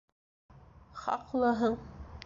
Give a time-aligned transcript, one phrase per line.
[1.03, 1.79] Хаҡлыһың.